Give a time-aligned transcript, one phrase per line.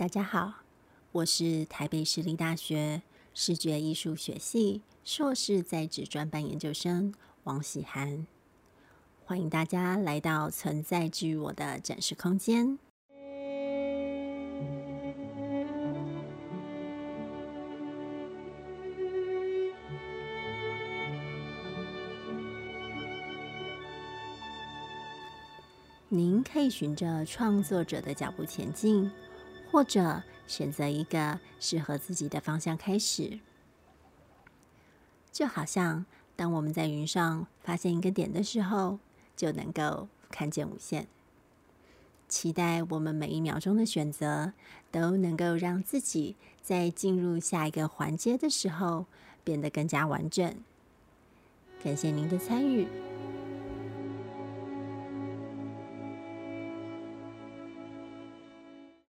[0.00, 0.54] 大家好，
[1.12, 3.02] 我是台北市立大学
[3.34, 7.12] 视觉艺术学系硕士在职专班研究生
[7.44, 8.26] 王喜涵，
[9.26, 12.78] 欢迎大家来到存在之于我的展示空间。
[26.08, 29.10] 您可以循着创作者的脚步前进。
[29.70, 33.38] 或者选择一个适合自己的方向开始，
[35.30, 38.98] 就好像当我们在云上发现一个点的时候，
[39.36, 41.06] 就能够看见无限。
[42.28, 44.52] 期待我们每一秒钟的选择
[44.90, 49.06] 都能够让自己在进入下一个环节的时候
[49.42, 50.54] 变得更加完整。
[51.82, 53.09] 感谢您的参与。